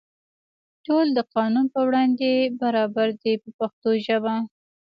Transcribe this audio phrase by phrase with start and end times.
[0.85, 2.29] ټول د قانون په وړاندې
[2.61, 4.35] برابر دي په پښتو ژبه.